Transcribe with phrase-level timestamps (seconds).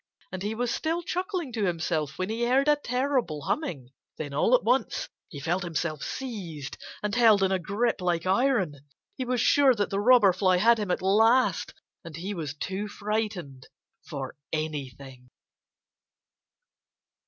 [0.31, 3.89] And he was still chuckling to himself when he heard a terrible humming.
[4.17, 8.77] Then all at once he felt himself seized and held in a grip like iron.
[9.15, 11.75] He was sure that the Robber Fly had him at last.
[12.03, 13.67] And he was too frightened
[14.03, 15.29] for anything.